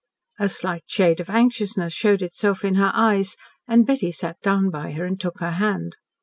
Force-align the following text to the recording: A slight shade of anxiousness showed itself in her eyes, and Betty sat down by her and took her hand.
A 0.39 0.49
slight 0.49 0.81
shade 0.87 1.19
of 1.19 1.29
anxiousness 1.29 1.93
showed 1.93 2.23
itself 2.23 2.65
in 2.65 2.73
her 2.73 2.91
eyes, 2.95 3.35
and 3.67 3.85
Betty 3.85 4.11
sat 4.11 4.37
down 4.41 4.71
by 4.71 4.93
her 4.93 5.05
and 5.05 5.21
took 5.21 5.41
her 5.41 5.51
hand. 5.51 5.95